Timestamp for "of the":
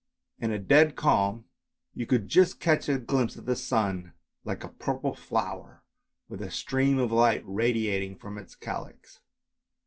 3.35-3.55